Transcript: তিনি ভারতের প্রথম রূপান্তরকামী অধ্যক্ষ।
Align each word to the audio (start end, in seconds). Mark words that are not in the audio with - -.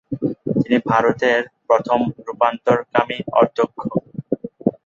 তিনি 0.55 0.77
ভারতের 0.89 1.39
প্রথম 1.67 1.99
রূপান্তরকামী 2.27 3.17
অধ্যক্ষ। 3.41 3.79